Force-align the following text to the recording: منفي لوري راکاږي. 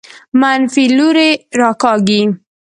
منفي 0.41 0.83
لوري 0.97 1.29
راکاږي. 1.59 2.21